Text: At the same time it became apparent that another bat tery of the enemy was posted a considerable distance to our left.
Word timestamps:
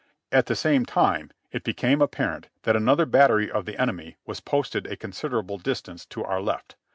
At 0.31 0.47
the 0.47 0.55
same 0.55 0.83
time 0.83 1.29
it 1.51 1.63
became 1.63 2.01
apparent 2.01 2.49
that 2.63 2.75
another 2.75 3.05
bat 3.05 3.29
tery 3.29 3.47
of 3.49 3.65
the 3.65 3.79
enemy 3.79 4.17
was 4.25 4.39
posted 4.39 4.87
a 4.87 4.97
considerable 4.97 5.59
distance 5.59 6.07
to 6.07 6.23
our 6.23 6.41
left. 6.41 6.75